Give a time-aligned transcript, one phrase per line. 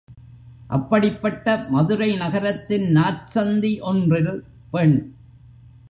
[0.67, 4.33] அப்படிப்பட்ட மதுரை நகரத்தின் நாற்சந்தி ஒன்றில்
[4.71, 4.97] பெண்.